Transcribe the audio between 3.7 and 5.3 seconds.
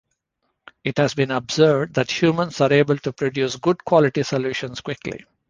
quality solutions quickly.